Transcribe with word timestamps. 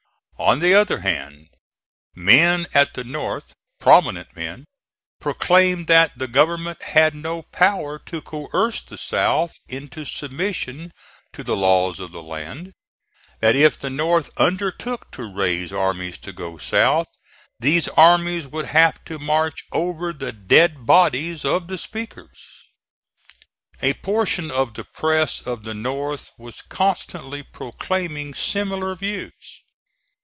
On 0.43 0.57
the 0.57 0.73
other 0.73 1.01
hand 1.01 1.49
men 2.15 2.65
at 2.73 2.95
the 2.95 3.03
North 3.03 3.53
prominent 3.79 4.35
men 4.35 4.65
proclaimed 5.19 5.85
that 5.85 6.17
the 6.17 6.27
government 6.27 6.81
had 6.81 7.13
no 7.13 7.43
power 7.43 7.99
to 8.07 8.21
coerce 8.21 8.81
the 8.81 8.97
South 8.97 9.53
into 9.67 10.03
submission 10.03 10.93
to 11.33 11.43
the 11.43 11.55
laws 11.55 11.99
of 11.99 12.11
the 12.11 12.23
land; 12.23 12.73
that 13.39 13.55
if 13.55 13.77
the 13.77 13.91
North 13.91 14.31
undertook 14.35 15.11
to 15.11 15.31
raise 15.31 15.71
armies 15.71 16.17
to 16.17 16.33
go 16.33 16.57
south, 16.57 17.07
these 17.59 17.87
armies 17.89 18.47
would 18.47 18.65
have 18.65 19.05
to 19.05 19.19
march 19.19 19.65
over 19.71 20.11
the 20.11 20.31
dead 20.31 20.87
bodies 20.87 21.45
of 21.45 21.67
the 21.67 21.77
speakers. 21.77 22.63
A 23.83 23.93
portion 23.93 24.49
of 24.49 24.73
the 24.73 24.85
press 24.85 25.39
of 25.45 25.61
the 25.63 25.75
North 25.75 26.31
was 26.35 26.63
constantly 26.63 27.43
proclaiming 27.43 28.33
similar 28.33 28.95
views. 28.95 29.61